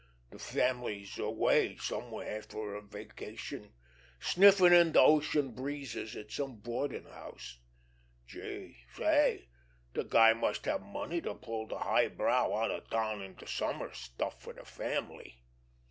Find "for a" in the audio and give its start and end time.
2.41-2.81